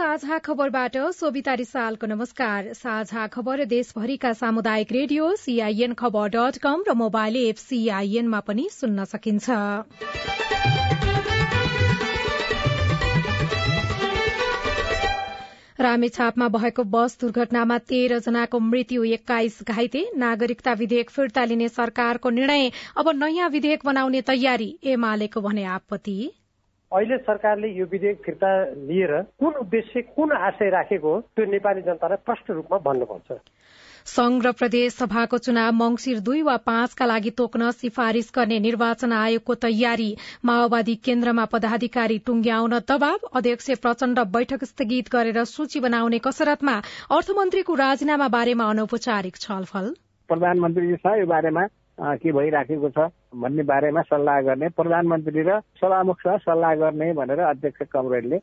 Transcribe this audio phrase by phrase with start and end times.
[0.00, 6.94] साझा खबरबाट सोभिता रिसालको नमस्कार। साझा खबर देशभरिका सामुदायिक रेडियो सीआईएन खबर डट कम र
[6.94, 9.50] मोबाइल एप सीआईएनमा पनि सुन्न सकिन्छ।
[15.80, 22.70] रामेछापमा भएको बस दुर्घटनामा तेह्र जनाको मृत्यु एक्काइस घाइते। नागरिकता विधेयक फिर्ता लिने सरकारको निर्णय।
[22.96, 26.20] अब नयाँ विधेयक बनाउने तयारी। एमालेको भने आपत्ति।
[26.92, 28.48] अहिले सरकारले यो विधेयक फिर्ता
[28.86, 33.38] लिएर कुन उद्देश्य कुन आशय राखेको हो त्यो नेपाली जनतालाई प्रष्ट रूपमा भन्नुपर्छ।
[34.06, 39.54] संघ र प्रदेश सभाको चुनाव मंगिर दुई वा पाँचका लागि तोक्न सिफारिश गर्ने निर्वाचन आयोगको
[39.64, 40.10] तयारी
[40.44, 46.76] माओवादी केन्द्रमा पदाधिकारी टुंग्याउन दबाव अध्यक्ष प्रचण्ड बैठक स्थगित गरेर सूची बनाउने कसरतमा
[47.16, 49.94] अर्थमन्त्रीको राजीनामा बारेमा अनौपचारिक छलफल।
[50.28, 51.66] प्रधानमन्त्री छ यो बारेमा
[52.00, 58.40] के भइराखेको छ भन्ने बारेमा सल्लाह गर्ने प्रधानमन्त्री र सभामुखसँग सल्लाह गर्ने भनेर अध्यक्ष कमरेडले।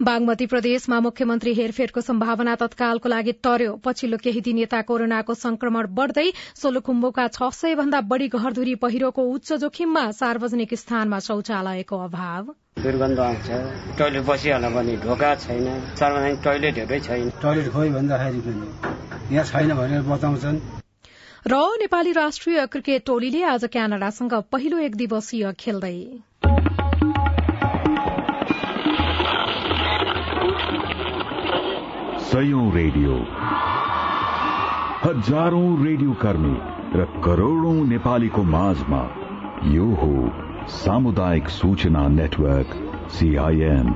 [0.00, 6.26] बागमती प्रदेशमा मुख्यमन्त्री हेरफेरको सम्भावना तत्कालको लागि टर्यो पछिल्लो केही दिन यता कोरोनाको संक्रमण बढ़दै
[6.62, 13.48] सोलुखुम्बुका छ सय भन्दा बढ़ी घरधुरी पहिरोको उच्च जोखिममा सार्वजनिक स्थानमा शौचालयको अभाव। दुर्गन्ध आउँछ
[13.98, 20.58] टोइलेट बसिहाल्न पनि ढोका छैन सार्वजनिक छैन। टोइलेट खोइ भन्दाखेरि पनि यहाँ छैन भनेर बताउँछन्।
[21.46, 25.96] र नेपाली राष्ट्रिय क्रिकेट टोलीले आज क्यानाडासँग पहिलो एक दिवसीय खेल्दै।
[32.20, 33.16] सयौं रेडियो।
[35.02, 36.54] हजारौं रेडियो कर्मी
[36.96, 39.02] र करोड़ौं नेपालीको माझमा
[39.74, 40.10] यो हो
[40.78, 42.74] सामुदायिक सूचना नेटवर्क
[43.10, 43.92] सीआईएन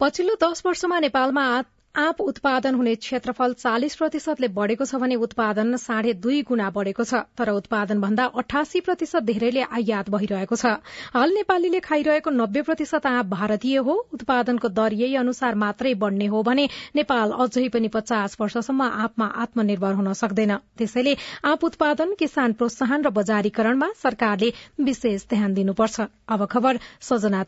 [0.00, 1.48] पछिल्लो दश वर्षमा नेपालमा
[1.98, 7.22] आँप उत्पादन हुने क्षेत्रफल चालिस प्रतिशतले बढ़ेको छ भने उत्पादन साढे दुई गुणा बढ़ेको छ
[7.34, 10.78] तर उत्पादन भन्दा अठासी प्रतिशत धेरैले आयात भइरहेको छ।
[11.14, 16.42] हाल नेपालीले खाइरहेको नब्बे प्रतिशत आँप भारतीय हो। उत्पादनको दर यही अनुसार मात्रै बढ़ने हो
[16.42, 23.02] भने नेपाल अझै पनि पचास वर्षसम्म आँपमा आत्मनिर्भर हुन सक्दैन। त्यसैले आँप उत्पादन किसान प्रोत्साहन
[23.02, 27.44] र बजारीकरणमा सरकारले विशेष ध्यान दिनुपर्छ। अब खबर सजना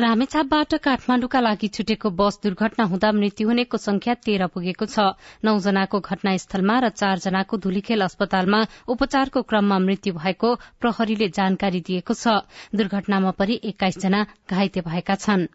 [0.00, 5.06] रामेछापबाट काठमाण्डुका लागि छुटेको बस दुर्घटना हुँदा मृत्यु हुनेको संख्या तेह्र पुगेको छ।
[5.44, 12.40] नौजनाको घटनास्थलमा र चारजनाको धुलीखेल अस्पतालमा उपचारको क्रममा मृत्यु भएको प्रहरीले जानकारी दिएको छ।
[12.74, 15.48] दुर्घटनामा परि एक्काइसजना घाइते भएका छन्।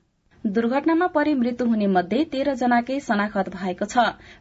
[0.43, 3.97] दुर्घटनामा परि मृत्यु हुने मध्ये तेह्र जनाकै शनाखत भएको छ।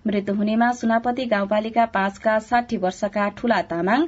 [0.06, 4.04] मृत्यु हुनेमा सुनापति गाउँपालिका पाँचका साठी वर्षका ठूला तामाङ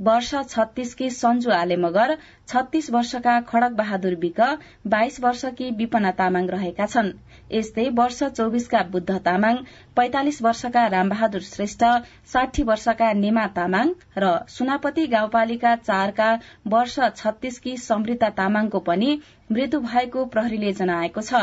[0.00, 2.16] वर्ष छत्तीसकी सञ्जु आले मगर
[2.48, 4.40] छत्तीस वर्षका खड़क बहादुर विक
[4.86, 7.10] बाइस वर्षकी विपना तामाङ रहेका छन्।
[7.52, 9.56] यस्तै वर्ष चौविसका बुद्ध तामाङ
[9.96, 11.84] पैंतालिस वर्षका रामबहादुर श्रेष्ठ
[12.32, 16.30] साठी वर्षका नेमा तामाङ र सुनापति गाउँपालिका चारका
[16.68, 19.10] वर्ष छत्तीसकी समृता तामाङको पनि
[19.50, 21.38] मृत्यु भएको प्रहरीले जनाएको छ।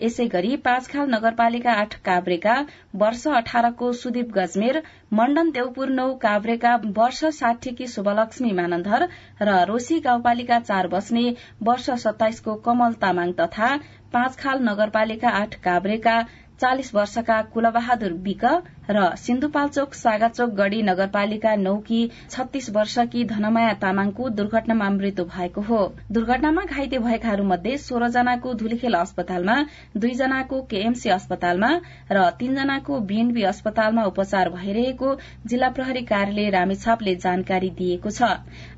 [0.00, 2.54] यसै गरी पाँचखाल नगरपालिका आठ काभ्रेका
[3.02, 4.80] वर्ष अठारको सुदीप गजमेर
[5.20, 9.08] मण्डन देवपुर नौ काभ्रेका वर्ष साठीकी शुभलक्ष्मी मानन्धर
[9.42, 11.24] र रोशी गाउँपालिका चार बस्ने
[11.62, 13.76] वर्ष सत्ताइसको कमल तामाङ तथा
[14.12, 16.18] पाँचखाल नगरपालिका आठ काभ्रेका
[16.60, 18.44] चालिस वर्षका कुलबहादुर विक
[18.90, 22.00] र सिन्धुपाल्चोक सागाचोक गढ़ी नगरपालिका नौकी
[22.30, 25.80] छत्तीस वर्षकी धनमाया तामाङको दुर्घटनामा मृत्यु भएको हो।
[26.12, 29.56] दुर्घटनामा घाइते भएकाहरू मध्ये सोह्र जनाको धुलीखेल अस्पतालमा
[29.96, 31.70] दुईजनाको केएमसी अस्पतालमा
[32.12, 35.14] र तीनजनाको बीएनबी अस्पतालमा उपचार भइरहेको
[35.46, 38.32] जिल्ला प्रहरी कार्यालय रामेछापले जानकारी दिएको छ।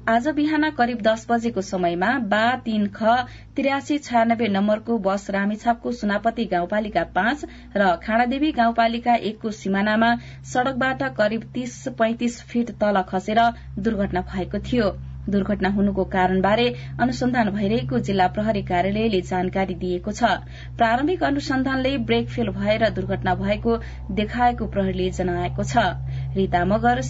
[0.09, 3.15] आज बिहान करिब दस बजेको समयमा बा तीन ख
[3.57, 7.45] त्रियासी छयानब्बे नम्बरको बस रामेछापको सुनापति गाउँपालिका पाँच
[7.77, 10.00] र खाँडादेवी गाउँपालिका एकको सिमानामा
[10.47, 13.41] सड़कबाट करिब तीस पैंतिस फीट तल खसेर
[13.79, 14.91] दुर्घटना भएको थियो।
[15.29, 16.67] दुर्घटना हुनुको कारणबारे
[17.01, 20.33] अनुसन्धान भइरहेको जिल्ला प्रहरी कार्यालयले जानकारी दिएको छ।
[20.77, 23.77] प्रारम्भिक अनुसन्धानले ब्रेक फेल भएर दुर्घटना भएको
[24.13, 25.89] देखाएको प्रहरीले जनाएको छ।
[26.37, 27.03] रीता मगर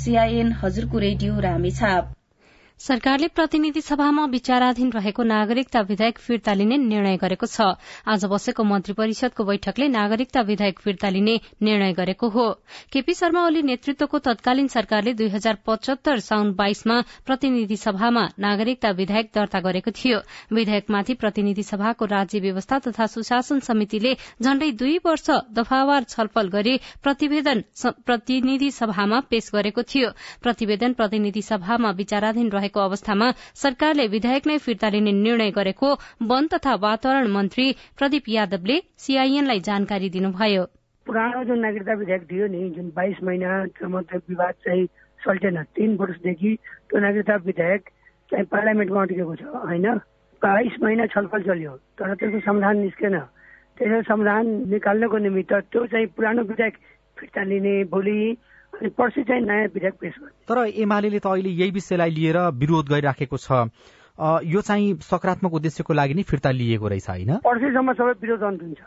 [0.62, 2.12] हजुरको रेडियो रामेछाप।
[2.80, 7.76] सरकारले प्रतिनिधि सभामा विचाराधीन रहेको नागरिकता विधेयक फिर्ता लिने निर्णय गरेको छ।
[8.08, 12.46] आज बसेको मन्त्री परिषदको बैठकले नागरिकता विधेयक फिर्ता लिने निर्णय गरेको हो।
[12.88, 16.96] केपी शर्मा ओली नेतृत्वको तत्कालीन सरकारले दुई हजार पचहत्तर साउन बाइसमा
[17.26, 24.14] प्रतिनिधि सभामा नागरिकता विधेयक दर्ता गरेको थियो। विधेयकमाथि प्रतिनिधि सभाको राज्य व्यवस्था तथा सुशासन समितिले
[24.40, 27.62] झण्डै दुई वर्ष दफावार छलफल गरी प्रतिवेदन
[28.08, 30.10] प्रतिनिधि सभामा पेश गरेको थियो।
[30.42, 35.88] प्रतिवेदन प्रतिनिधि सभामा विचाराधीन रहेको रहेको अवस्थामा सरकारले विधेयक नै फिर्ता लिने निर्णय गरेको
[36.22, 37.66] वन तथा वातावरण मन्त्री
[37.98, 40.64] प्रदीप यादवले सीआईएनलाई जानकारी दिनुभयो।
[41.06, 44.86] पुरानो जुन नागरिकता विधेयक थियो नि जुन बाइस त्यो विवाद चाहिँ
[45.20, 46.54] सल्टेन तीन वर्षदेखि
[46.88, 47.82] त्यो नागरिकता विधेयक
[48.30, 49.86] चाहिँ पार्लियामेन्टमा अड्केको छ होइन?
[50.42, 53.18] बाइस महिना छलफल चल्यो तर त्यसको समाधान निस्केन।
[53.78, 56.74] त्यसको समाधान निकाल्नको निमित्त त्यो चाहिँ पुरानो विधेयक
[57.18, 58.20] फिर्ता लिने भोलि
[58.74, 62.88] अनि पर्सि चाहिँ नयाँ विधेयक पेश गर्ने। तर एमाले त अहिले यही विषयलाई लिएर विरोध
[62.88, 63.50] गरिराखेको छ।
[64.44, 67.32] यो चाहिँ सकारात्मक उद्देश्यको लागि नै फिर्ता लिएको रहेछ होइन?
[67.40, 68.80] पर्सिसम्म सबै विरोध अन्त हुन्छ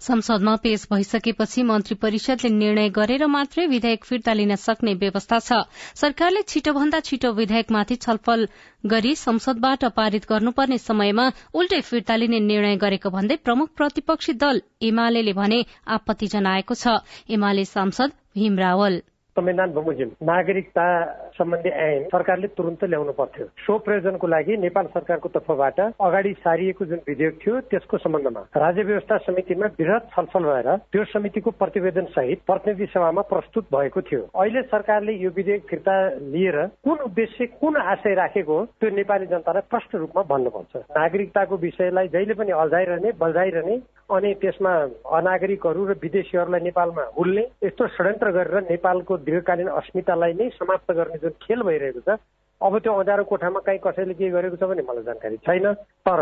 [0.00, 5.60] संसदमा पेश भइसकेपछि मन्त्री परिषदले निर्णय गरेर मात्रै विधेयक फिर्ता लिन सक्ने व्यवस्था छ।
[5.94, 8.46] सरकारले छिटोभन्दा छिटो विधेयकमाथि छलफल
[8.86, 15.32] गरी संसदबाट पारित गर्नुपर्ने समयमा उल्टै फिर्ता लिने निर्णय गरेको भन्दै प्रमुख प्रतिपक्षी दल एमाले
[15.32, 17.00] भने आपत्ति जनाएको छ।
[17.30, 18.98] एमाले सांसद भीम रावल।
[19.36, 20.84] संविधान बमोजिम नागरिकता
[21.34, 27.00] सम्बन्धी ऐन सरकारले तुरन्त ल्याउनु पर्थ्यो। सो प्रयोजनको लागि नेपाल सरकारको तर्फबाट अगाडि सारिएको जुन
[27.08, 32.86] विधेयक थियो त्यसको सम्बन्धमा राज्य व्यवस्था समितिमा वृहत छलफल भएर त्यो समितिको प्रतिवेदन सहित प्रतिनिधि
[32.94, 35.96] सभामा प्रस्तुत भएको थियो। अहिले सरकारले यो विधेयक फिर्ता
[36.30, 42.34] लिएर कुन उद्देश्य कुन आशय राखेको त्यो नेपाली जनतालाई प्रष्ट रूपमा भन्नुपर्छ। नागरिकताको विषयलाई जहिले
[42.34, 43.76] पनि अल्झाइरहने बल्झाइरहने
[44.10, 44.72] अनि त्यसमा
[45.16, 51.34] अनागरिकहरू र विदेशीहरूलाई नेपालमा हुल्ने यस्तो षड्यन्त्र गरेर नेपालको दीर्घकालीन अस्मितालाई नै समाप्त गर्ने जुन
[51.42, 52.18] खेल भइरहेको छ
[52.60, 55.72] अब त्यो अँध्यारो कोठामा कहीँ कसैले के गरेको छ भने मलाई जानकारी छैन।
[56.04, 56.20] तर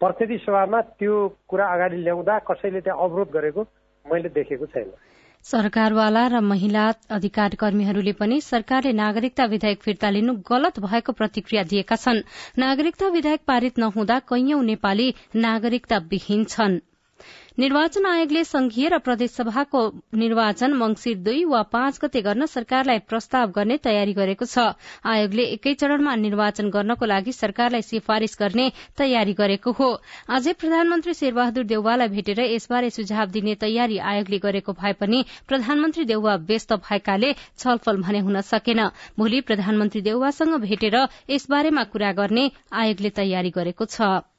[0.00, 1.16] प्रतिनिधि सभामा त्यो
[1.48, 3.66] कुरा अगाडि ल्याउँदा कसैले त्यहाँ अवरोध गरेको
[4.04, 4.92] मैले देखेको छैन।
[5.44, 11.96] सरकारवाला र महिला अधिकार कर्मीहरूले पनि सरकारले नागरिकता विधेयक फिर्ता लिनु गलत भएको प्रतिक्रिया दिएका
[11.96, 12.24] छन्।
[12.58, 16.80] नागरिकता विधेयक पारित नहुँदा कैयौं नेपाली नागरिकता विहीन छनृ।
[17.58, 19.80] निर्वाचन आयोगले संघीय र प्रदेशसभाको
[20.18, 24.74] निर्वाचन मंगिर दुई वा पाँच गते गर्न सरकारलाई प्रस्ताव गर्ने तयारी गरेको छ।
[25.06, 28.66] आयोगले एकै चरणमा निर्वाचन गर्नको लागि सरकारलाई सिफारिश गर्ने
[28.98, 29.88] तयारी गरेको हो।
[30.30, 36.34] आजै प्रधानमन्त्री शेरबहादुर देउवालाई भेटेर यसबारे सुझाव दिने तयारी आयोगले गरेको भए पनि प्रधानमन्त्री देउवा
[36.50, 38.86] व्यस्त भएकाले छलफल भने हुन सकेन।
[39.18, 44.33] भोलि प्रधानमन्त्री देउवासँग भेटेर यसबारेमा कुरा गर्ने आयोगले तयारी गरेको छ।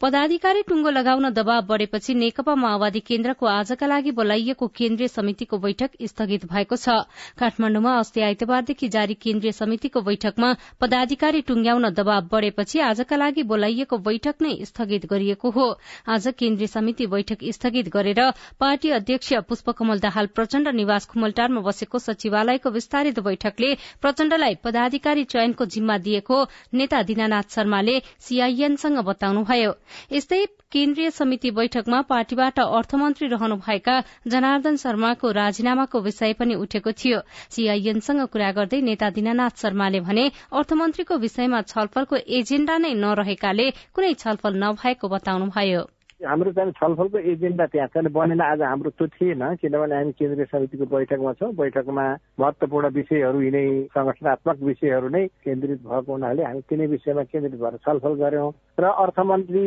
[0.00, 6.44] पदाधिकारी टुङ्गो लगाउन दबाव बढ़ेपछि नेकपा माओवादी केन्द्रको आजका लागि बोलाइएको केन्द्रीय समितिको बैठक स्थगित
[6.46, 6.96] भएको छ।
[7.38, 10.50] काठमाण्डुमा अस्ति आइतबारदेखि जारी केन्द्रीय समितिको बैठकमा
[10.80, 15.68] पदाधिकारी टुंग्याउन दबाव बढ़ेपछि आजका लागि बोलाइएको बैठक नै स्थगित गरिएको हो।
[16.08, 18.20] आज केन्द्रीय समिति बैठक स्थगित गरेर
[18.60, 25.98] पार्टी अध्यक्ष पुष्पकमल दाहाल प्रचण्ड निवास खुमलटारमा बसेको सचिवालयको विस्तारित बैठकले प्रचण्डलाई पदाधिकारी चयनको जिम्मा
[26.02, 26.44] दिएको
[26.74, 29.74] नेता दिनानाथ शर्माले सीआईएनसँग बताउनुभयो।
[30.12, 30.40] यस्तै
[30.72, 33.96] केन्द्रीय समिति बैठकमा पार्टीबाट अर्थमन्त्री रहनुभएका
[34.26, 37.20] जनार्दन शर्माको राजीनामाको विषय पनि उठेको थियो।
[37.50, 44.62] सीआईएनसँग कुरा गर्दै नेता दिनानाथ शर्माले भने अर्थमन्त्रीको विषयमा छलफलको एजेण्डा नै नरहेकाले कुनै छलफल
[44.64, 45.84] नभएको बताउनुभयो।
[46.22, 50.86] हाम्रो चाहिँ छलफलको एजेन्डा त्यहाँ चाहिँ बनेन आज हाम्रो त्यो थिएन किनभने हामी केन्द्रीय समितिको
[50.86, 52.04] बैठकमा छौँ। बैठकमा
[52.40, 58.14] महत्वपूर्ण विषयहरू यिनै संगठनात्मक विषयहरू नै केन्द्रित भएको हुनाले हामी तिनै विषयमा केन्द्रित भएर छलफल
[58.22, 59.64] गऱ्यौँ। र अर्थमन्त्री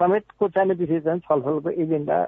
[0.00, 2.18] समेतको चाहिने विषय चाहिँ छलफलको एजेन्डा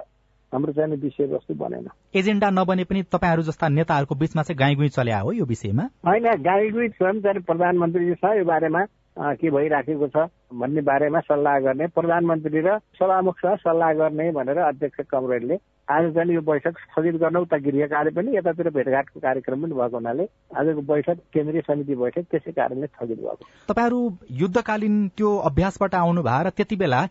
[0.53, 5.31] हाम्रो चाहिँ विषयवस्तु बनेन। एजेन्डा नबने पनि तपाईँहरू जस्ता नेताहरूको बिचमा चाहिँ गाईगुई चल्या हो
[5.31, 5.83] यो विषयमा?
[6.07, 8.81] होइन गाईगुई स्वयं चाहिँ प्रधानमन्त्रीजीसँग यो बारेमा।
[9.17, 15.57] के भइराखेको छ भन्ने बारेमा सल्लाह गर्ने प्रधानमन्त्री र सभामुखसँग सल्लाह गर्ने भनेर अध्यक्ष कमरेडले
[15.87, 19.97] आज चाहिँ यो बैठक स्थगित गर्न उता गृह कार्य पनि यतातिर भेटघाटको कार्यक्रम पनि भएको
[19.97, 24.01] हुनाले आजको बैठक केन्द्रीय समिति बैठक त्यसै कारणले स्थगित भएको तपाईँहरू
[24.39, 27.01] युद्धकालीन त्यो अभ्यासबाट आउनु भयो र त्यति बेला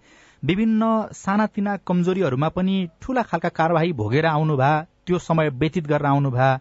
[0.42, 4.76] विभिन्न सानातिना कमजोरीहरूमा पनि ठूला खालका कार्यवाही भोगेर आउनु भए
[5.08, 6.52] त्यो समय व्यतीत गरेर आउनु भए।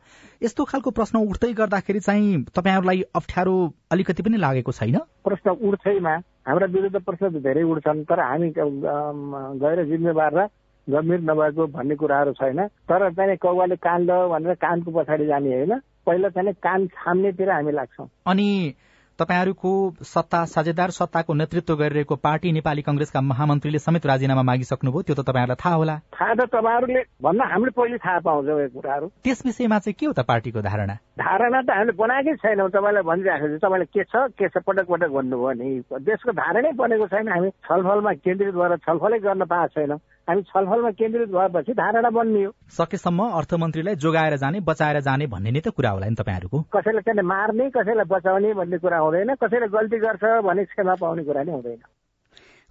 [0.44, 3.56] यस्तो खालको प्रश्न उठ्दै गर्दाखेरि चाहिँ तपाईँहरूलाई अप्ठ्यारो
[3.92, 4.98] अलिकति पनि लागेको छैन?
[5.28, 6.14] प्रश्न उठ्छैमा
[6.48, 10.48] हाम्रा विरुद्ध प्रश्न धेरै उठ्छन् तर हामी गएर जिम्मेवार र
[10.88, 15.74] गम्भीर नभएको भन्ने कुराहरू छैन। तर चाहिँ कौवाले कान भनेर कानको पछाडि जाने होइन।
[16.08, 18.48] पहिला चाहिँ कान छाम्नेतिर हामी लाग्छौँ। अनि
[19.20, 19.72] तपाईँहरूको
[20.04, 25.62] सत्ता साझेदार सत्ताको नेतृत्व गरिरहेको पार्टी नेपाली कंग्रेसका महामन्त्रीले समेत राजीनामा मागिसक्नुभयो त्यो त तपाईँहरूलाई
[25.64, 29.96] थाहा होला। थाहा त तपाईँहरूले भन्न हामीले पहिले थाहा पाउँछौँ यो कुराहरू। त्यस विषयमा चाहिँ
[30.00, 30.98] के हो त पार्टीको धारणा?
[31.18, 35.10] धारणा त हामीले बनाएकै छैनौँ। तपाईँलाई भनिरहेको छु तपाईँले के छ के छ पटक पटक
[35.18, 35.70] भन्नुभयो नि।
[36.06, 41.30] देशको धारणै बनेको छैन। हामी छलफलमा केन्द्रित भएर छलफलै गर्न पाएको छैनौँ। हामी छलफलमा केन्द्रित
[41.34, 46.16] भएपछि धारणा बनियो सकेसम्म अर्थमन्त्रीलाई जोगाएर जाने बचाएर जाने भन्ने नै त कुरा होला नि
[46.22, 51.24] तपाईँहरूको। कसैलाई चाहिँ मार्ने कसैलाई बचाउने भन्ने कुरा हुँदैन। कसैले गल्ती गर्छ भने क्षमा पाउने
[51.24, 51.82] कुरा नै हुँदैन।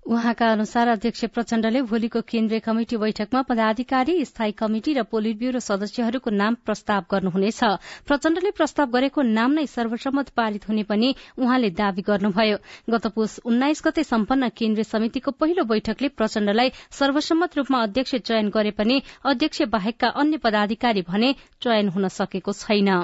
[0.07, 6.31] उहाँका अनुसार अध्यक्ष प्रचण्डले भोलिको केन्द्रीय कमिटी बैठकमा पदाधिकारी स्थायी कमिटी र पोलिट ब्यूरो सदस्यहरूको
[6.33, 7.61] नाम प्रस्ताव गर्नुहुनेछ।
[8.07, 12.59] प्रचण्डले प्रस्ताव गरेको नाम नै सर्वसम्मत पारित हुने पनि उहाँले दावी गर्नुभयो।
[12.91, 18.71] गत पुष उन्नाइस गते सम्पन्न केन्द्रीय समितिको पहिलो बैठकले प्रचण्डलाई सर्वसम्मत रूपमा अध्यक्ष चयन गरे
[18.79, 22.95] पनि अध्यक्ष बाहेकका अन्य पदाधिकारी भने चयन हुन सकेको छैन।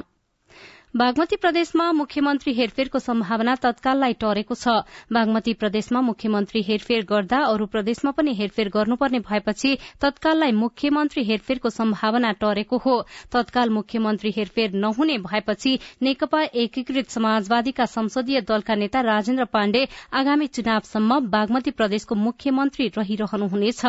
[0.94, 4.72] बागमती प्रदेशमा मुख्यमन्त्री हेरफेरको सम्भावना तत्काललाई टरेको छ।
[5.08, 9.70] बागमती प्रदेशमा मुख्यमन्त्री हेरफेर गर्दा अरू प्रदेशमा पनि हेरफेर गर्नुपर्ने भएपछि
[10.02, 12.96] तत्काललाई मुख्यमन्त्री हेरफेरको सम्भावना टरेको हो।
[13.32, 15.72] तत्काल मुख्यमन्त्री हेरफेर नहुने भएपछि
[16.02, 23.82] नेकपा एकीकृत समाजवादीका संसदीय दलका नेता राजेन्द्र पाण्डे आगामी चुनावसम्म बागमती प्रदेशको मुख्यमन्त्री रहिरहनुहुनेछ।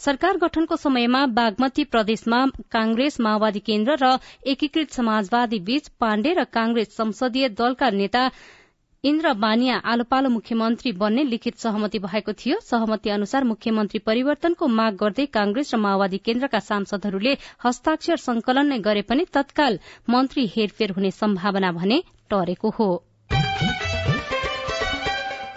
[0.00, 4.12] सरकार गठनको समयमा बागमती प्रदेशमा कांग्रेस माओवादी केन्द्र र
[4.48, 8.30] एकीकृत समाजवादी बीच पाण्डे र कांग्रेस संसदीय दलका नेता
[9.04, 14.96] इन्द्र बानिया आलो पालो मुख्यमन्त्री बन्ने लिखित सहमति भएको थियो। सहमति अनुसार मुख्यमन्त्री परिवर्तनको माग
[15.02, 19.78] गर्दै कांग्रेस र माओवादी केन्द्रका सांसदहरूले हस्ताक्षर संकलन नै गरे पनि तत्काल
[20.10, 22.90] मन्त्री हेरफेर हुने सम्भावना भने टरेको हो।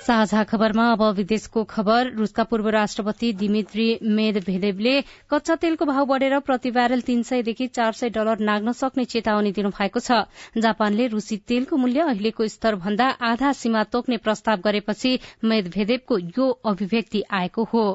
[0.03, 4.95] साझा खबरमा अब विदेशको खबर। रूसका पूर्व राष्ट्रपति दिमित्री मेदभेदेवले
[5.31, 9.99] कच्चा तेलको भाव बढेर प्रति ब्यारेल तीन सयदेखि चार सय डलर नाग्न सक्ने चेतावनी दिनुभएको
[9.99, 10.19] छ।
[10.59, 17.23] जापानले रूसी तेलको मूल्य अहिलेको स्तर भन्दा आधा सीमा तोक्ने प्रस्ताव गरेपछि मेदभेदेवको यो अभिव्यक्ति
[17.31, 17.85] आएको हो।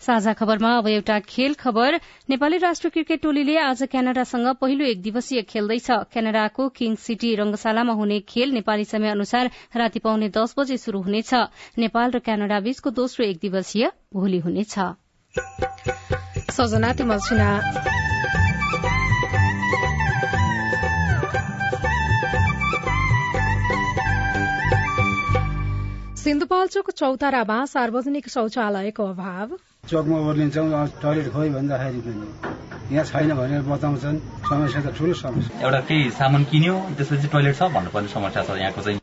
[0.00, 1.94] साझा खबरमा अब एउटा खेल खबर।
[2.30, 8.20] नेपाली राष्ट्रिय क्रिकेट टोलीले आज क्यानाडासँग पहिलो एक दिवसीय खेल्दैछ। क्यानाडाको किङ सिटी रंगशालामा हुने
[8.20, 11.34] खेल नेपाली समय अनुसार राति पाउने दस बजे शुरू हुनेछ।
[11.78, 14.74] नेपाल र क्यानाडा बीचको दोस्रो एक दिवसीय भोलि हुनेछ।
[26.18, 32.26] सिन्धुपाल्चोक चौतारामा सार्वजनिक शौचालयको अभाव। चोकमा ओर्लिन्छौँ टोइलेट खोइ भन्दाखेरि पनि।
[32.94, 34.18] यहाँ छैन भनेर बताउँछन्।
[34.48, 38.82] समस्या त ठुलो समस्या। एउटा केही सामान किन्यो त्यसपछि टोइलेट छ भन्नुपर्ने समस्या छ यहाँको
[38.82, 39.00] चाहिँ।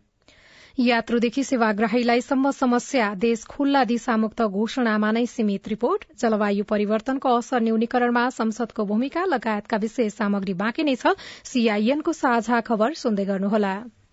[0.77, 8.29] यात्रुदेखि सेवाग्राहीलाई सम्म समस्या देश खुल्ला दिशामुक्त घोषणामा नै सीमित रिपोर्ट। जलवायु परिवर्तनको असर न्यूनीकरणमा
[8.29, 11.15] संसदको भूमिका लगायतका विशेष सामग्री बाँकी नै छ।
[11.47, 13.75] सीआईएनको साझा खबर सुन्दै गर्नुहोला।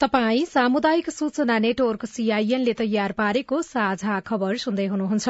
[0.00, 5.28] तपाई सामुदायिक सूचना नेटवर्क सीआईएनले तयार पारेको साझा खबर सुन्दै हुनुहुन्छ।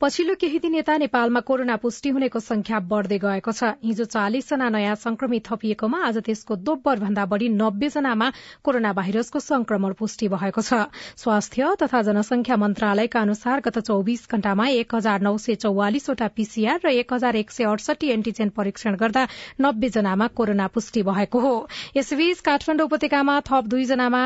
[0.00, 4.94] पछिल्लो केही दिन यता नेपालमा कोरोना पुष्टि हुनेको संख्या बढ़दै गएको छ। हिजो चालिसजना नयाँ
[4.98, 8.28] संक्रमित थपिएकोमा आज त्यसको दोब्बर भन्दा बढ़ी नब्बे जनामा
[8.66, 10.90] कोरोना भाइरसको संक्रमण पुष्टि भएको छ।
[11.22, 16.94] स्वास्थ्य तथा जनसंख्या मन्त्रालयका अनुसार गत चौविस घण्टामा एक हजार नौ सय चौवालिसवटा पीसीआर र
[16.98, 19.24] एक हजार एक सय अडसठी एन्टीजेन परीक्षण गर्दा
[19.62, 21.54] नब्बे जनामा कोरोना पुष्टि भएको हो।
[21.96, 24.24] यसबीच काठमाडौँ उपत्यकामा थप दुईजना जनामा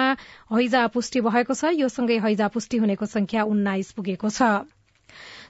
[0.55, 4.51] हैजा पुष्टि भएको छ। यो सँगै हैजा पुष्टि हुनेको संख्या उन्नाइस पुगेको छ।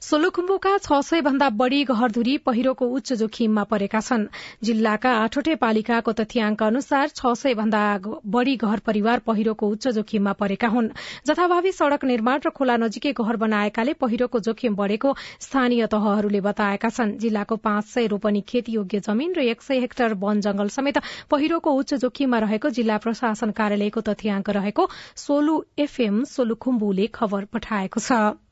[0.02, 4.26] सोलुखुम्बुका छ सय भन्दा बढ़ी घरधुरी पहिरोको उच्च जोखिममा परेका छन्।
[4.62, 7.82] जिल्लाका आठवटै पालिकाको तथ्याङ्क अनुसार छ सय भन्दा
[8.26, 10.88] बढ़ी घर परिवार पहिरोको उच्च जोखिममा परेका हुन्।
[11.26, 17.16] जथाभावी सड़क निर्माण र खोला नजिकै घर बनाएकाले पहिरोको जोखिम बढ़ेको स्थानीय तहहरूले बताएका छन्।
[17.18, 21.94] जिल्लाको पाँच सय रोपनी खेतीयोग्य जमीन र एक सय हेक्टर वन जंगल समेत पहिरोको उच्च
[22.04, 28.43] जोखिममा रहेको जिल्ला प्रशासन कार्यालयको तथ्याङ्क रहेको सोलु एफएम सोलुखुम्बुले खबर पठाएको छ।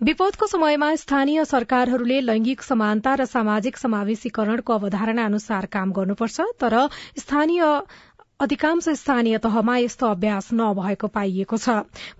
[0.00, 6.76] विपदको समयमा स्थानीय सरकारहरूले लैंगिक समानता र सामाजिक समावेशीकरणको अवधारणा अनुसार काम गर्नुपर्छ तर
[7.18, 7.64] स्थानीय
[8.40, 11.70] अधिकांश स्थानीय तहमा यस्तो अभ्यास नभएको पाइएको छ।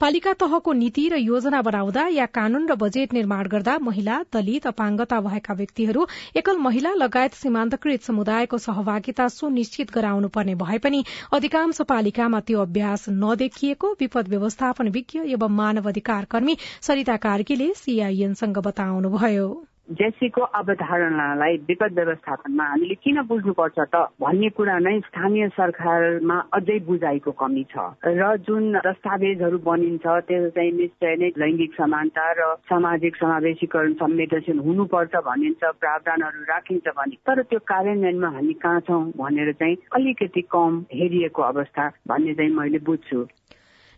[0.01, 5.21] पालिका तहको नीति र योजना बनाउँदा या कानून र बजेट निर्माण गर्दा महिला दलित अपाङ्गता
[5.29, 6.07] भएका व्यक्तिहरू
[6.43, 13.09] एकल महिला लगायत सीमान्तकृत समुदायको सहभागिता सुनिश्चित गराउनु पर्ने भए पनि अधिकांश पालिकामा त्यो अभ्यास
[13.23, 19.49] नदेखिएको विपद व्यवस्थापन विज्ञ एवं मानव अधिकार कर्मी सरिता कार्कीले सीआईएनसँग बताउनुभयो।
[19.88, 27.33] जेसीको अवधारणालाई विपद व्यवस्थापनमा हामीले किन बुझ्नुपर्छ त भन्ने कुरा नै स्थानीय सरकारमा अझै बुझाइको
[27.33, 33.92] कमी छ। र जुन दस्तावेजहरू बनिन्छ त्यो चाहिँ निश्चय नै लैङ्गिक समानता र सामाजिक समावेशीकरण
[34.02, 40.42] संवेदनशील हुनुपर्छ भनिन्छ प्रावधानहरू राखिन्छ भने तर त्यो कार्यान्वयनमा हामी कहाँ छौँ भनेर चाहिँ अलिकति
[40.52, 43.25] कम हेरिएको अवस्था भन्ने चाहिँ मैले बुझ्छु।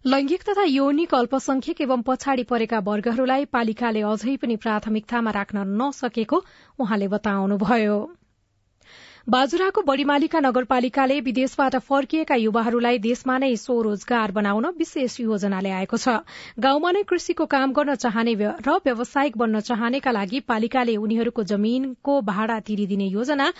[0.04, 6.38] लैंगिक तथा यौनिक अल्पसंख्यक एवं पछाडि परेका वर्गहरूलाई पालिकाले अझै पनि प्राथमिकतामा राख्न नसकेको
[6.78, 7.96] उहाँले बताउनुभयो।
[9.28, 16.16] बाजुराको बड़ीमालिका नगरपालिकाले विदेशबाट फर्किएका युवाहरूलाई देशमा नै स्वरोजगार बनाउन विशेष योजना ल्याएको छ।
[16.58, 22.58] गाउँमा नै कृषिको काम गर्न चाहने र व्यावसायिक बन्न चाहनेका लागि पालिकाले उनीहरूको जमीनको भाड़ा
[22.70, 23.52] तिरिदिने योजना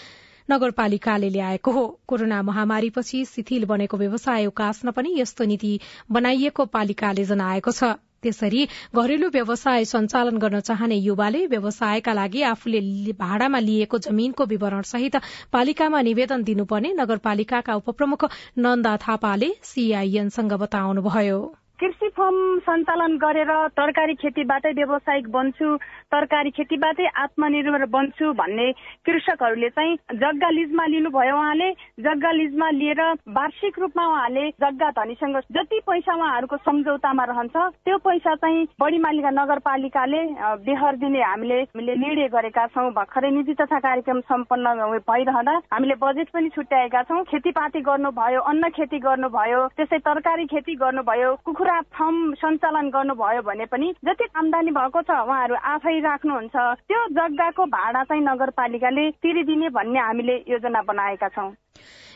[0.53, 5.73] नगरपालिकाले ल्याएको हो। कोरोना महामारीपछि शिथिल बनेको व्यवसाय उकास्न पनि यस्तो नीति
[6.11, 12.81] बनाइएको पालिकाले जनाएको छ। त्यसरी घरेलु व्यवसाय सञ्चालन गर्न चाहने युवाले व्यवसायका लागि आफूले
[13.17, 15.17] भाडामा लिएको जमीनको विवरण सहित
[15.53, 18.29] पालिकामा निवेदन दिनुपर्ने नगरपालिकाका उपप्रमुख
[18.59, 21.41] नन्दा थापाले सीआईएनसँग बताउनुभयो।
[21.81, 25.69] कृषि फर्म सञ्चालन गरेर तरकारी खेतीबाटै व्यावसायिक बन्छु
[26.13, 28.67] तरकारी खेतीबाटै आत्मनिर्भर बन्छु भन्ने
[29.07, 31.71] कृषकहरूले चाहिँ जग्गा लिजमा लिनुभयो उहाँले।
[32.05, 38.35] जग्गा लिजमा लिएर वार्षिक रूपमा उहाँले जग्गा धनीसँग जति पैसा उहाँहरूको सम्झौतामा रहन्छ त्यो पैसा
[38.35, 40.23] चाहिँ बढी मालिका नगरपालिकाले
[40.69, 46.29] बेहर दिने हामीले हामीले निर्णय गरेका छौँ। भर्खरै नीति तथा कार्यक्रम सम्पन्न भइरहँदा हामीले बजेट
[46.35, 52.33] पनि छुट्याएका छौँ। खेतीपाती गर्नुभयो अन्न खेती गर्नुभयो त्यसै तरकारी खेती गर्नुभयो कुखुरा कुरा फर्म
[52.35, 58.23] सञ्चालन गर्नुभयो भने पनि जति आमदानी भएको छ उहाँहरू आफै राख्नुहुन्छ। त्यो जग्गाको भाडा चाहिँ
[58.23, 61.51] नगरपालिकाले तिरिदिने भन्ने हामीले योजना बनाएका छौं।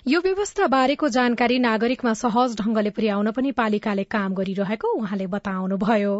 [0.06, 6.14] यो व्यवस्था बारेको जानकारी नागरिकमा सहज ढंगले पुर्याउन पनि पालिकाले काम गरिरहेको उहाँले बताउनुभयो।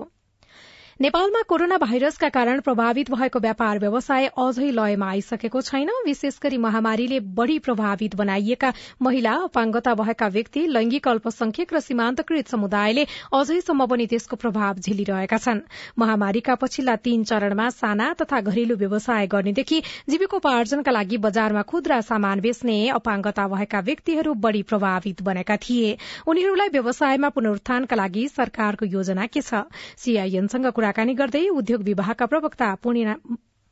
[1.01, 7.19] नेपालमा कोरोना भाइरसका कारण प्रभावित भएको व्यापार व्यवसाय अझै लयमा आइसकेको छैन। विशेष गरी महामारीले
[7.35, 14.37] बढ़ी प्रभावित बनाइएका महिला अपाङ्गता भएका व्यक्ति लैंगिक अल्पसंख्यक र सीमान्तकृत समुदायले अझैसम्म पनि त्यसको
[14.37, 15.61] प्रभाव झेलिरहेका छन्।
[15.99, 22.79] महामारीका पछिल्ला तीन चरणमा साना तथा घरेलु व्यवसाय गर्नेदेखि जीविकोपार्जनका लागि बजारमा खुद्रा सामान बेच्ने
[22.91, 29.67] अपाङ्गता भएका व्यक्तिहरू बढ़ी प्रभावित बनेका थिए। उनीहरूलाई व्यवसायमा पुनरुत्थानका लागि सरकारको योजना के छ?
[30.85, 32.67] कुराकानी गर्दै उद्योग विभागका प्रवक्ता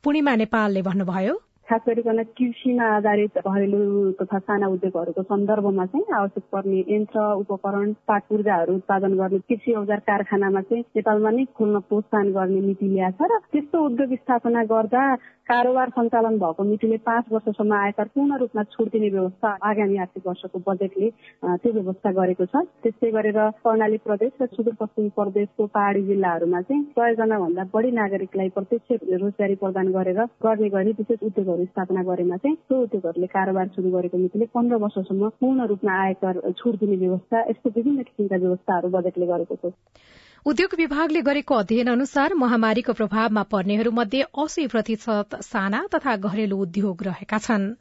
[0.03, 1.33] पूर्णिमा नेपालले भन्नुभयो
[1.73, 8.23] खास गरिकन कृषिमा आधारित घरेलु तथा साना उद्योगहरूको सन्दर्भमा चाहिँ आवश्यक पर्ने यन्त्र उपकरण पाट
[8.29, 13.31] पूर्जाहरू उत्पादन गर्ने कृषि औजार कारखानामा चाहिँ नेपालमा नै खोल्न प्रोत्साहन गर्ने नीति ल्याएको छ
[13.31, 15.03] र त्यस्तो उद्योग स्थापना गर्दा
[15.49, 20.59] कारोबार सञ्चालन भएको मितिले पाँच वर्षसम्म आयकर पूर्ण रूपमा छुट दिने व्यवस्था आगामी आर्थिक वर्षको
[20.67, 21.09] बजेटले
[21.57, 27.39] त्यो व्यवस्था गरेको छ। त्यस्तै गरेर कर्णाली प्रदेश र सुदूरपश्चिम प्रदेशको पहाड़ी जिल्लाहरूमा चाहिँ सयजना
[27.39, 32.81] भन्दा बढी नागरिकलाई प्रत्यक्ष रोजगारी प्रदान गरेर गर्ने गरी विशेष उद्योगहरू स्थापना गरेमा चाहिँ त्यो
[32.81, 38.03] उद्योगहरूले कारोबार शुरू गरेको मितिले पन्ध्र वर्षसम्म पूर्ण रूपमा आयकर छुट दिने व्यवस्था यस्तो विभिन्न
[38.03, 39.73] किसिमका व्यवस्थाहरू बजेटले गरेको छ।
[40.45, 47.37] उद्योग विभागले गरेको अध्ययन अनुसार महामारीको प्रभावमा पर्नेहरूमध्ये अस्सी प्रतिशत साना तथा घरेलु उद्योग रहेका
[47.37, 47.71] छन्।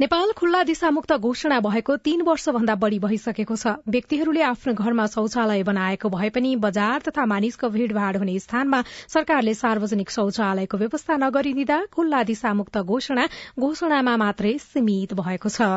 [0.00, 6.10] नेपाल खुल्ला दिशामुक्त घोषणा भएको तीन वर्षभन्दा बढ़ी भइसकेको छ। व्यक्तिहरूले आफ्नो घरमा शौचालय बनाएको
[6.16, 8.82] भए पनि बजार तथा मानिसको भीड़भाड़ हुने स्थानमा
[9.14, 13.28] सरकारले सार्वजनिक शौचालयको व्यवस्था नगरिदिँदा खुल्ला दिशामुक्त घोषणा
[13.58, 15.74] घोषणामा मात्रै सीमित भएको छ।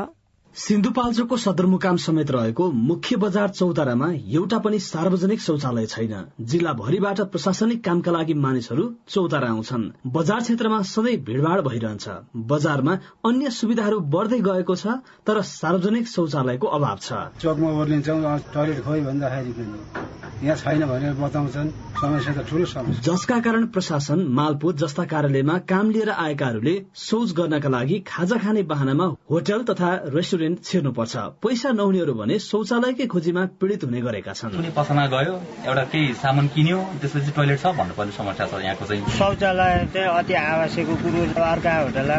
[0.58, 8.12] सिन्धुपाल्चोकको सदरमुकाम समेत रहेको मुख्य बजार चौतारामा एउटा पनि सार्वजनिक शौचालय छैन। जिल्लाभरिबाट प्रशासनिक कामका
[8.12, 12.06] लागि मानिसहरू चौतारा आउँछन्। बजार क्षेत्रमा सधैँ भीड़भाड़ भइरहन्छ।
[12.50, 19.02] बजारमा अन्य सुविधाहरू बढ्दै गएको छ तर सार्वजनिक शौचालयको अभाव छ। चोकमा ओर्लिन्छौँ टोइलेट खोइ
[19.06, 19.66] भन्दाखेरि
[20.38, 25.90] यहाँ छैन भनेर बताउँछन्। समस्या त ठुलो समस्या। जसका कारण प्रशासन मालपोत जस्ता कार्यालयमा काम
[25.92, 32.40] लिएर आएकाहरूले शौच गर्नका लागि खाजा खाने बहानामा होटल तथा रेस्टुरेन्ट छिर्नुपर्छ। पैसा नहुनेहरू भने
[32.40, 35.34] शौचालयकै खोजीमा पीड़ित हुने गरेका छन्। कुनै पसलमा गयो
[35.68, 40.34] एउटा केही सामान किन्यो त्यसपछि टोइलेट छ भन्नुपर्ने समस्या छ यहाँको चाहिँ। शौचालय चाहिँ अति
[40.34, 42.10] आवश्यक कुरो अर्का होटल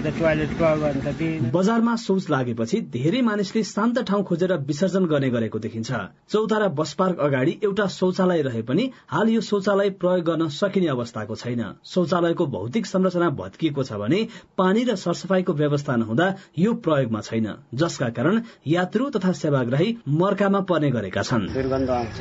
[0.00, 5.90] त गर्नु बजारमा शौच लागेपछि धेरै मानिसले शान्त ठाउँ खोजेर विसर्जन गर्ने गरेको देखिन्छ।
[6.32, 11.34] चौतारा बस पार्क अगाडि एउटा शौचालय रहे पनि हाल यो शौचालय प्रयोग गर्न सकिने अवस्थाको
[11.36, 17.46] छैन। शौचालयको भौतिक संरचना भत्किएको छ भने पानी र सरसफाईको व्यवस्था नहुँदा यो प्रयोगमा छैन।
[17.74, 19.88] जसका कारण यात्रु तथा सेवाग्राही
[20.20, 22.18] मर्कामा पर्ने गरेका छन्। दुर्गन्ध आउँछ।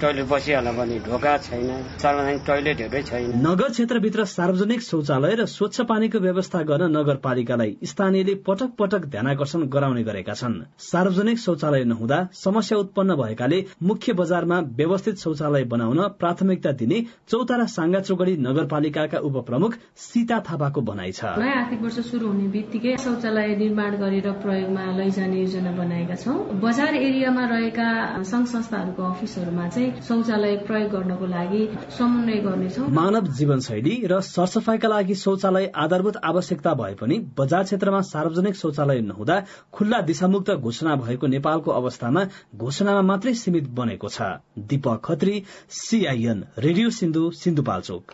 [0.00, 0.26] टोइलेट
[0.72, 1.68] पनि ढोका छैन
[2.02, 8.70] सार्वजनिक टोइलेटहरू छैन। नगर क्षेत्रभित्र सार्वजनिक शौचालय र स्वच्छ पानीको व्यवस्था गर्न नगरपालिकालाई स्थानीयले पटक
[8.78, 15.64] पटक ध्यानकर्षण गराउने गरेका छन्। सार्वजनिक शौचालय नहुँदा समस्या उत्पन्न भएकाले मुख्य बजारमा व्यवस्थित शौचालय
[15.66, 22.26] बनाउन प्राथमिकता दिने चौतारा साङ्गाचोगढ़ी नगरपालिकाका उपप्रमुख सीता थापाको भनाइ छ। नयाँ आर्थिक वर्ष शुरू
[22.26, 27.86] हुने बित्तिकै शौचालय निर्माण गरेर प्रयोगमा लैजाने योजना बनाएका छौँ। बजार एरियामा रहेका
[28.22, 31.62] संघ संस्थाहरूको अफिसहरूमा चाहिँ शौचालय प्रयोग गर्नको लागि
[31.98, 38.54] समन्वय गर्नेछौ मानव जीवनशैली र सरसफाईका लागि शौचालय आधारभूत आवश्यकता भए पनि बजार क्षेत्रमा सार्वजनिक
[38.56, 39.36] शौचालय नहुँदा
[39.72, 42.24] खुल्ला दिशामुक्त घोषणा भएको नेपालको अवस्थामा
[42.56, 44.22] घोषणामा मात्रै सीमित बनेको छ।
[44.68, 48.04] Deepak Khatri CIN radio Sindhu Sindhupalchok.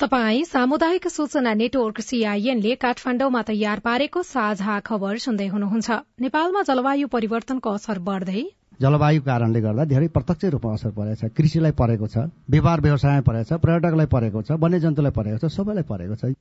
[0.00, 5.88] तपाई सामुदायिक सूचना नेटवर्क सीआईएनले काठमाण्डुमा तयार पारेको साझा खबर सुन्दै हुनुहुन्छ।
[6.20, 8.42] नेपालमा जलवायु परिवर्तनको असर बढ्दै
[8.80, 13.48] जलवायु कारणले गर्दा धेरै प्रत्यक्ष रूपमा असर परेको छ। कृषिलाई परेको छ व्यापार व्यवसायमा परेको
[13.48, 16.36] छ पर्यटकलाई परेको छ वन्यजन्तुलाई परेको छ सबैलाई परेको छ।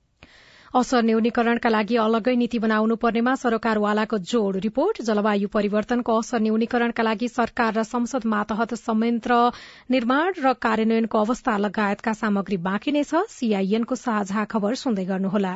[0.76, 7.28] असर न्यूनीकरणका लागि अलग्गै नीति बनाउनु पर्नेमा सरकारवालाको जोड़। रिपोर्ट जलवायु परिवर्तनको असर न्यूनीकरणका लागि
[7.32, 9.40] सरकार र संसद मातहत संयन्त्र
[9.92, 15.56] निर्माण र कार्यान्वयनको अवस्था लगायतका सामग्री बाँकी नै छ। सीआईएनको साझा खबर सुन्दै गर्नुहोला।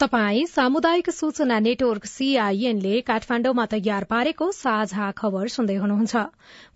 [0.00, 6.20] तपाई सामुदायिक सूचना नेटवर्क सीआईएनले काठमाण्डुमा तयार पारेको साझा खबर सुन्दै हुनुहुन्छ।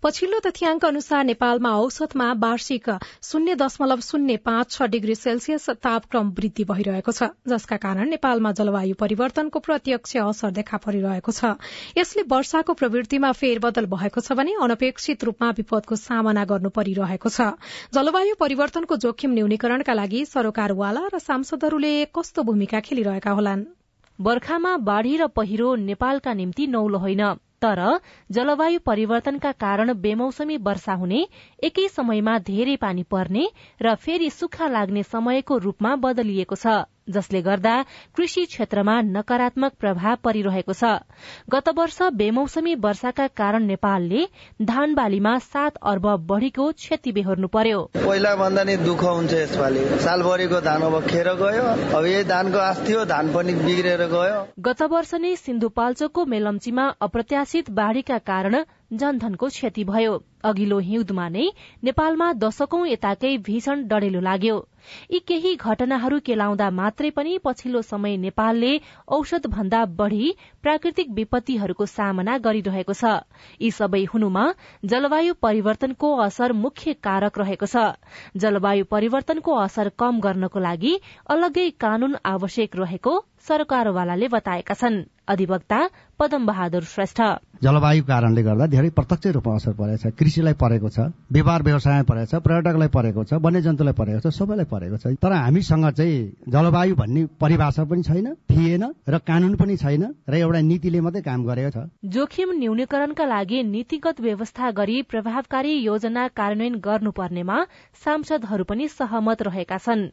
[0.03, 2.89] पछिल्लो तथ्याङ्क अनुसार नेपालमा औसतमा वार्षिक
[3.23, 8.99] शून्य दशमलव शून्य पाँच छ डिग्री सेल्सियस तापक्रम वृद्धि भइरहेको छ जसका कारण नेपालमा जलवायु
[8.99, 11.53] परिवर्तनको प्रत्यक्ष असर देखा परिरहेको छ।
[12.01, 17.47] यसले वर्षाको प्रवृत्तिमा फेरबदल भएको छ भने अनपेक्षित रूपमा विपदको सामना गर्नु परिरहेको छ।
[17.95, 23.65] जलवायु परिवर्तनको जोखिम न्यूनीकरणका लागि सरोकारवाला र सांसदहरूले कस्तो भूमिका खेलिरहेका होलान्।
[24.21, 27.99] बर्खामा बाढ़ी र पहिरो नेपालका निम्ति नौलो होइन। तर
[28.31, 31.27] जलवायु परिवर्तनका कारण बेमौसमी वर्षा हुने
[31.63, 33.47] एकै समयमा धेरै पानी पर्ने
[33.81, 37.75] र फेरि सुक्खा लाग्ने समयको रूपमा बदलिएको छ। जसले गर्दा
[38.15, 40.91] कृषि क्षेत्रमा नकारात्मक प्रभाव परिरहेको छ।
[41.49, 44.25] गत वर्ष बेमौसमी वर्षाका कारण नेपालले
[44.61, 50.61] धान बालीमा सात अर्ब बढ़ीको क्षति बेहोर्नु पर्यो। पहिला भन्दा नि दुःख हुन्छ यसपालि। सालभरिको
[50.61, 51.63] धान अब खेर गयो।
[51.97, 58.17] अब यही धानको थियो धान पनि बिग्रेर गयो। गत वर्ष नै सिन्धुपाल्चोकको मेलम्चीमा अप्रत्याशित बाढ़ीका
[58.17, 58.63] कारण
[58.93, 60.13] जनधनको क्षति भयो।
[60.43, 61.47] अघिल्लो हिउँदमा नै
[61.83, 64.57] नेपालमा दशकौं यताकै भीषण डढेलो लाग्यो।
[65.11, 68.77] यी केही घटनाहरू केलाउँदा मात्रै पनि पछिल्लो समय नेपालले
[69.11, 70.31] औषध भन्दा बढ़ी
[70.63, 73.03] प्राकृतिक विपत्तिहरूको सामना गरिरहेको छ।
[73.61, 74.45] यी सबै हुनुमा
[74.85, 77.99] जलवायु परिवर्तनको असर मुख्य कारक रहेको छ।
[78.37, 80.93] जलवायु परिवर्तनको असर कम गर्नको लागि
[81.29, 85.79] अलग्गै कानून आवश्यक रहेको सरकारवालाले बताएका छन्। अधिवक्ता
[86.19, 87.19] पदम बहादुर श्रेष्ठ।
[87.63, 90.99] जलवायु कारणले गर्दा धेरै प्रत्यक्ष रूपमा असर परेको छ। कृषिलाई परेको छ
[91.31, 95.85] व्यापार व्यवसायमा परेको छ पर्यटकलाई परेको छ वन्यजन्तुलाई परेको छ सबैलाई परेको छ। तर हामीसँग
[95.91, 101.21] चाहिँ जलवायु भन्ने परिभाषा पनि छैन थिएन र कानून पनि छैन र एउटा नीतिले मात्रै
[101.21, 101.77] काम गरेको छ।
[102.13, 107.57] जोखिम न्यूनीकरणका लागि नीतिगत व्यवस्था गरी प्रभावकारी योजना कार्यान्वयन गर्नुपर्नेमा
[108.03, 110.03] सांसदहरू पनि सहमत रहेका छन्।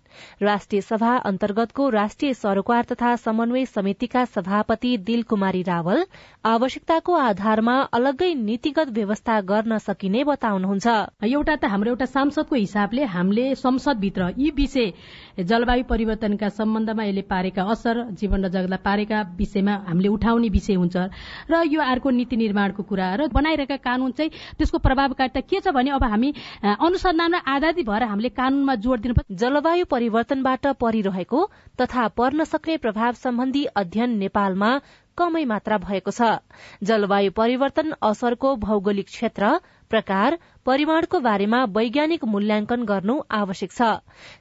[0.42, 6.04] राष्ट्रिय सभा अन्तर्गतको राष्ट्रिय सरोकार तथा समन्वय समितिका सभापति दिल कुमारी रावल
[6.44, 10.86] आवश्यकताको आधारमा अलग्गै नीतिगत व्यवस्था गर्न सकिने बताउनुहुन्छ।
[11.24, 14.92] एउटा त हाम्रो एउटा सांसदको हिसाबले हामीले संसदभित्र यी विषय
[15.44, 20.96] जलवायु परिवर्तनका सम्बन्धमा यसले पारेका असर जीवन र जगतलाई पारेका विषयमा हामीले उठाउने विषय हुन्छ।
[21.50, 25.90] र यो अर्को नीति निर्माणको कुरा र बनाइरहेका कानून चाहिँ त्यसको प्रभावकारिता के छ भने
[25.90, 26.30] अब हामी
[26.62, 31.40] अनुसन्धानमा आधारित भएर हामीले कानूनमा जोड़ दिनुपर्छ। जलवायु परिवर्तनबाट परिरहेको
[31.80, 34.70] तथा पर्न सक्ने प्रभाव सम्बन्धी अध्ययन नेपालमा
[35.18, 36.38] कमै मात्रा भएको छ।
[36.82, 39.58] जलवायु परिवर्तन असरको भौगोलिक क्षेत्र
[39.90, 43.82] प्रकार परिमाणको बारेमा वैज्ञानिक मूल्याङ्कन गर्नु आवश्यक छ।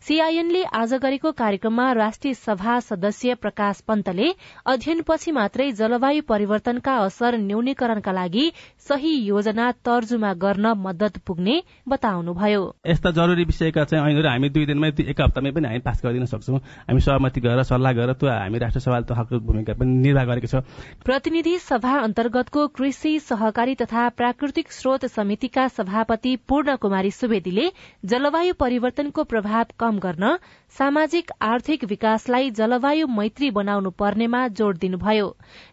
[0.04, 4.28] सीआईएनले आज गरेको कार्यक्रममा राष्ट्रिय सभा सदस्य प्रकाश पन्तले
[4.68, 8.46] अध्ययनपछि मात्रै जलवायु परिवर्तनका असर न्यूनीकरणका लागि
[8.90, 11.56] सही योजना तर्जुमा गर्न मद्दत पुग्ने
[11.88, 16.26] बताउनुभयो। यस्ता जरुरी विषयका चाहिँ ऐनहरू हामी दुई दिनमै एक हप्तामै पनि हामी पास गरिदिन
[16.26, 20.48] सक्छौँ। हामी सहमति गरेर सल्लाह गरेर त्यो हामी राष्ट्र सभाले हकको भूमिका पनि निर्वाह गरेको
[20.52, 20.64] छ।
[21.08, 25.68] प्रतिनिधि सभा अन्तर्गतको कृषि सहकारी तथा प्राकृतिक स्रोत समितिका
[26.10, 27.66] सभापति पूर्ण कुमारी सुवेदीले
[28.06, 30.38] जलवायु परिवर्तनको प्रभाव कम गर्न
[30.78, 35.28] सामाजिक आर्थिक विकासलाई जलवायु मैत्री बनाउनु पर्नेमा जोड़ दिनुभयो।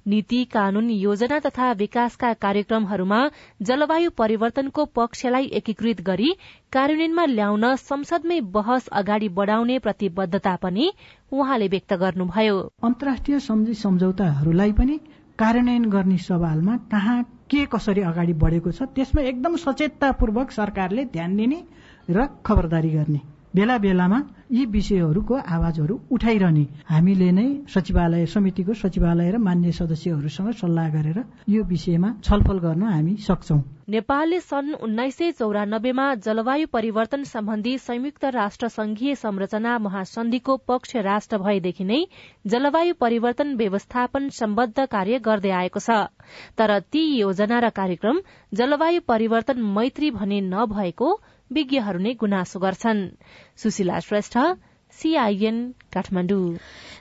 [0.06, 3.20] नीति कानून योजना तथा विकासका कार्यक्रमहरूमा
[3.62, 6.30] जलवायु परिवर्तनको पक्षलाई एकीकृत गरी
[6.72, 10.90] कार्यान्वयनमा ल्याउन संसदमै बहस अगाडि बढ़ाउने प्रतिबद्धता पनि
[11.32, 15.00] उहाँले व्यक्त गर्नुभयो। अन्तर्राष्ट्रिय सम्झी सम्झौताहरूलाई पनि
[15.38, 21.58] कार्यान्वयन गर्ने सवालमा कहाँ के कसरी अगाडि बढेको छ त्यसमा एकदम सचेततापूर्वक सरकारले ध्यान दिने
[22.10, 23.20] र खबरदारी गर्ने।
[23.56, 24.18] बेला बेलामा
[24.52, 31.62] यी विषयहरूको आवाजहरू उठाइरहने। हामीले नै सचिवालय समितिको सचिवालय र मान्य सदस्यहरूसँग सल्लाह गरेर यो
[31.64, 33.56] विषयमा छलफल गर्न हामी सक्छौ।
[33.88, 41.38] नेपालले सन् उन्नाइस सय चौरानब्बेमा जलवायु परिवर्तन सम्बन्धी संयुक्त राष्ट्र संघीय संरचना महासन्धिको पक्ष राष्ट्र
[41.38, 42.00] भएदेखि नै
[42.46, 45.96] जलवायु परिवर्तन व्यवस्थापन सम्बद्ध कार्य गर्दै आएको छ।
[46.58, 48.20] तर ती योजना र कार्यक्रम
[48.52, 51.10] जलवायु परिवर्तन मैत्री भने नभएको
[51.50, 53.02] विज्ञहरू नै गुनासो गर्छन्।
[53.56, 54.38] सुशीला श्रेष्ठ
[54.96, 55.56] सीआईएन
[55.94, 56.56] काठमाडौँ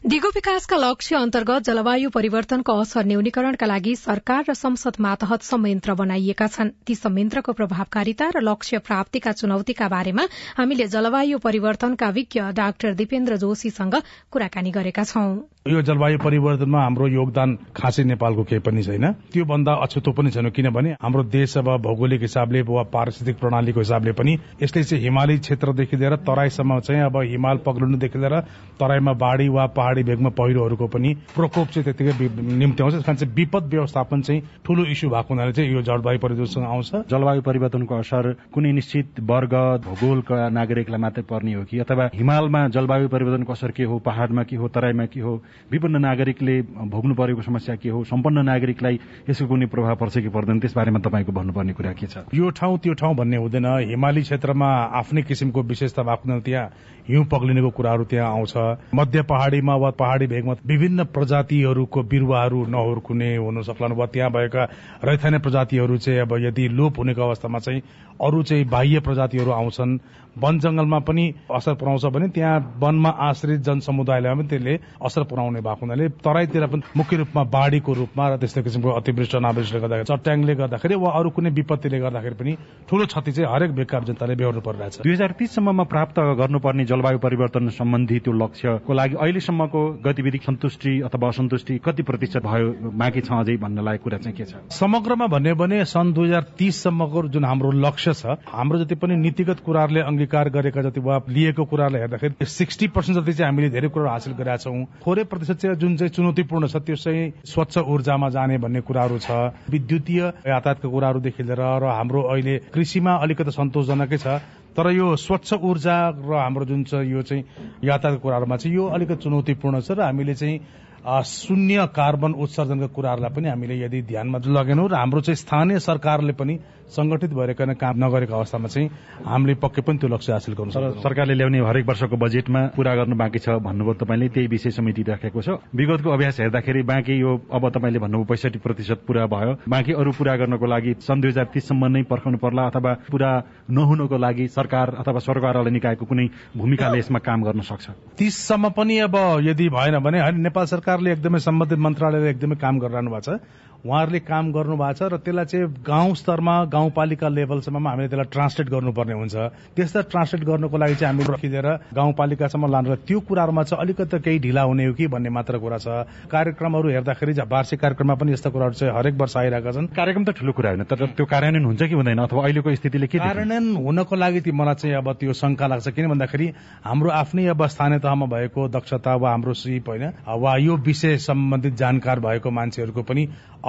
[0.06, 6.48] दिगो विकासका लक्ष्य अन्तर्गत जलवायु परिवर्तनको असर न्यूनीकरणका लागि सरकार र संसद मातहत संयन्त्र बनाइएका
[6.48, 10.24] छन्। ती संयन्त्रको प्रभावकारिता र लक्ष्य प्राप्तिका चुनौतीका बारेमा
[10.58, 13.96] हामीले जलवायु परिवर्तनका विज्ञ डाक्टर दिपेन्द्र जोशीसँग
[14.32, 15.30] कुराकानी गरेका छौं।
[15.66, 20.50] यो जलवायु परिवर्तनमा हाम्रो योगदान खासै नेपालको केही पनि छैन। त्यो भन्दा अछुतो पनि छैन
[20.54, 25.98] किनभने हाम्रो देश अब भौगोलिक हिसाबले वा पारिस्थितिक प्रणालीको हिसाबले पनि यसले चाहिँ हिमाली क्षेत्रदेखि
[25.98, 28.40] लिएर तराईसम्म चाहिँ अब हिमाल पग्लिनुदेखि लिएर
[28.82, 33.64] तराईमा बाढ़ी वा पहाड़ी भेगमा पहिरोहरूको पनि प्रकोप चाहिँ त्यतिकै निम्ति आउँछ। कारण चाहिँ विपद
[33.72, 38.72] व्यवस्थापन चाहिँ ठूलो इस्यु भएको हुनाले चाहिँ यो जलवायु परिवर्तनसँग आउँछ। जलवायु परिवर्तनको असर कुनै
[38.72, 39.54] निश्चित वर्ग
[39.86, 41.80] भूगोलका नागरिकलाई मात्रै पर्ने हो कि?
[41.80, 44.00] अथवा हिमालमा जलवायु परिवर्तनको असर के हो?
[44.00, 44.68] पहाड़मा के हो?
[44.68, 45.42] तराईमा के हो?
[45.72, 48.04] विभिन्न नागरिकले भोग्नु परेको समस्या के हो?
[48.04, 50.60] सम्पन्न नागरिकलाई यसको कुनै प्रभाव पर्छ कि पर्दैन?
[50.60, 52.28] त्यसबारेमा तपाईँको भन्नुपर्ने कुरा के छ?
[52.34, 54.68] यो ठाउँ त्यो ठाउँ भन्ने हुँदैन। हिमाली क्षेत्रमा
[55.00, 56.70] आफ्नै किसिमको विशेषता भएको त्यहाँ
[57.06, 58.54] हिउँ पग्लिनेको कुराहरू त्यहाँ आउँछ।
[58.96, 64.64] मध्य पहाड़ीमा वा पहाड़ी भेगमा विभिन्न प्रजातिहरूको बिरुवाहरू नहुर्कुने हुन सक्लान् वा त्यहाँ भएका
[65.04, 67.82] रैथाने प्रजातिहरू चाहिँ अब यदि लोप हुनेको अवस्थामा चाहिँ
[68.22, 70.00] अरू चाहिँ बाह्य प्रजातिहरू आउँछन्।
[70.38, 75.86] वन जंगलमा पनि असर पुर्याउँछ भने त्यहाँ वनमा आश्रित जनसमुदायलाई पनि त्यसले असर पुर्याउने भएको
[75.86, 80.96] हुनाले तराईतिर पनि मुख्य रूपमा बाढ़ीको रूपमा र त्यस्तो किसिमको अतिवृष्टि अनावृष्टिले गर्दाखेरि चट्याङले गर्दाखेरि
[80.96, 82.56] वा अरू कुनै विपत्तिले गर्दाखेरि पनि
[82.90, 87.70] ठूलो क्षति चाहिँ हरेक बेकार जनताले बेहोर्नु परिरहेछ दुई हजार तीससम्ममा प्राप्त गर्नुपर्ने जलवायु परिवर्तन
[87.80, 93.58] सम्बन्धी त्यो लक्ष्यको लागि अहिलेसम्मको गतिविधि सन्तुष्टि अथवा असन्तुष्टि कति प्रतिशत भयो बाँकी छ अझै
[93.58, 94.56] भन्ने लागेको कुरा चाहिँ के छ?
[94.72, 99.60] समग्रमा भन्यो भने सन् दुई हजार तीससम्मको जुन हाम्रो लक्ष्य छ हाम्रो जति पनि नीतिगत
[99.66, 104.10] कुराहरूले अंगीकार गरेका जति वा लिएको कुरालाई हेर्दाखेरि सिक्सटी पर्सेन्ट जति चाहिँ हामीले धेरै कुराहरू
[104.12, 108.58] हासिल गरेका छौँ। थोरै प्रतिशत चाहिँ जुन चाहिँ चुनौतीपूर्ण छ त्यो चाहिँ स्वच्छ ऊर्जामा जाने
[108.58, 114.28] भन्ने कुराहरू छ। विद्युतीय यातायातका कुराहरूदेखि लिएर र हाम्रो अहिले कृषिमा अलिकति सन्तोषजनकै छ।
[114.76, 117.44] तर यो स्वच्छ ऊर्जा र हाम्रो जुन छ यो चाहिँ
[117.86, 120.60] यातायातको कुराहरूमा चाहिँ यो अलिकति चुनौतीपूर्ण छ र हामीले चाहिँ
[121.06, 126.58] शून्य कार्बन उत्सर्जनका कुराहरूलाई पनि हामीले यदि ध्यानमा लगेनौँ र हाम्रो चाहिँ स्थानीय सरकारले पनि
[126.86, 128.90] संगठित भएर काम नगरेको अवस्थामा चाहिँ
[129.26, 133.16] हामीले पक्कै पनि त्यो लक्ष्य हासिल गर्नु सक्छौँ सरकारले ल्याउने हरेक वर्षको बजेटमा पूरा गर्नु
[133.16, 137.70] बाँकी छ भन्नुभयो तपाईँले त्यही विषय समिति राखेको छ। विगतको अभ्यास हेर्दाखेरि बाँकी यो अब
[137.70, 141.86] तपाईँले भन्नुभयो पैँसठी प्रतिशत पूरा भयो। बाँकी अरू पूरा गर्नको लागि सन् दुई हजार तिससम्म
[141.86, 143.32] नै पर्खाउनु पर्ला अथवा पूरा
[143.70, 147.90] नहुनको लागि सरकार अथवा सरकारवाला निकायको कुनै भूमिकाले यसमा काम गर्न सक्छ?
[148.18, 150.66] तिससम्म पनि अब यदि भएन भने नेपाल
[150.96, 153.44] सरकारले एकदमै सम्बन्धित मन्त्रालयले एकदमै काम गरिरहनु भएको छ।
[153.86, 158.70] उहाँहरूले काम गर्नु भएको छ र त्यसलाई चाहिँ गाउँ स्तरमा गाउँपालिका लेभलसम्म हामीले त्यसलाई ट्रान्सलेट
[158.70, 159.36] गर्नुपर्ने हुन्छ।
[159.78, 164.62] त्यसलाई ट्रान्सलेट गर्नुको लागि चाहिँ हामीले खिचेर गाउँपालिकासम्म लानु त्यो कुराहरूमा चाहिँ अलिकति केही ढिला
[164.66, 165.88] हुने हो कि भन्ने मात्र कुरा छ।
[166.34, 170.52] कार्यक्रमहरू हेर्दाखेरि वार्षिक कार्यक्रममा पनि यस्ता कुराहरू चाहिँ हरेक वर्ष आइरहेका छन्। कार्यक्रम त ठुलो
[170.58, 174.52] कुरा होइन तर त्यो कार्यान्वयन हुन्छ कि हुँदैन अथवा अहिलेको स्थितिले के कार्यान्वयन हुनको लागि
[174.52, 176.48] मलाई चाहिँ अब त्यो शङ्का लाग्छ। किन भन्दाखेरि
[176.82, 181.74] हाम्रो आफ्नै अब स्थानीय तहमा भएको दक्षता वा हाम्रो सिप होइन वा यो विषय सम्बन्धित
[181.76, 183.24] जानकार भएको मान्छेहरूको पनि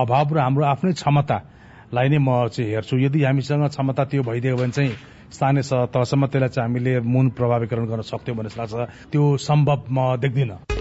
[0.07, 4.73] अभाव र हाम्रो आफ्नै क्षमतालाई नै म चाहिँ हेर्छु। यदि हामीसँग क्षमता त्यो भइदियो भने
[4.73, 4.93] चाहिँ
[5.35, 8.75] स्थानीय तहसम्म त्यसलाई चाहिँ हामीले मुन प्रभावीकरण गर्न सक्थ्यौँ भन्ने लाग्छ।
[9.11, 10.76] त्यो सम्भव म देख्दिनँ।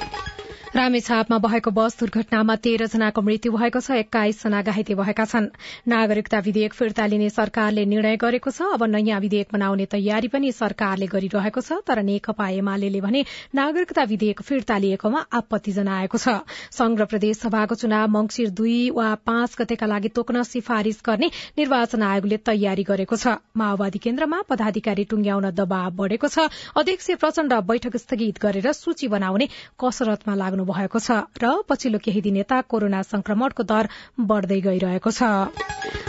[0.76, 5.46] रामेछापमा भएको बस दुर्घटनामा तेह्र जनाको मृत्यु भएको छ एक्काइस जना घाइते भएका छन्।
[5.88, 11.08] नागरिकता विधेयक फिर्ता लिने सरकारले निर्णय गरेको छ। अब नयाँ विधेयक बनाउने तयारी पनि सरकारले
[11.08, 13.24] गरिरहेको छ तर नेकपा एमाले भने
[13.56, 16.44] नागरिकता विधेयक फिर्ता लिएकोमा आपत्ति जनाएको छ।
[16.76, 22.38] संघ प्रदेश सभाको चुनाव मंगिर दुई वा पाँच गतेका लागि तोक्न सिफारिश गर्ने निर्वाचन आयोगले
[22.52, 28.72] तयारी गरेको छ। माओवादी केन्द्रमा पदाधिकारी टुंग्याउन दबाव बढ़ेको छ। अध्यक्ष प्रचण्ड बैठक स्थगित गरेर
[28.76, 34.60] सूची बनाउने कसरतमा लाग्नु भएको छ र पछिल्लो केही दिन यता कोरोना संक्रमणको दर बढ़दै
[34.62, 35.30] गइरहेको छ।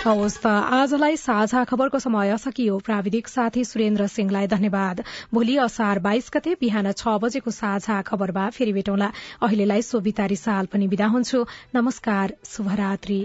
[0.06, 5.02] हवस् त आजलाई साझा खबरको समय सकियो। प्राविधिक साथी सुरेन्द्र सिंहलाई धन्यवाद।
[5.34, 9.10] भोलि असार बाइस गते बिहान छ बजेको साझा खबरमा फेरि भेटौँला।
[9.42, 13.20] अहिलेलाई सोभितारी साल पनि विदा हुन्छु। नमस्कार शुभरात्री।